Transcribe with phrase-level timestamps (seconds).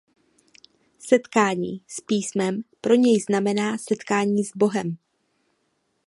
[0.99, 4.97] Setkání s Písmem pro něj znamená setkání s Bohem.